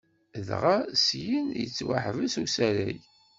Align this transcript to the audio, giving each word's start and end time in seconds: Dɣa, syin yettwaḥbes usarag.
Dɣa, 0.47 0.77
syin 1.05 1.47
yettwaḥbes 1.61 2.33
usarag. 2.43 2.99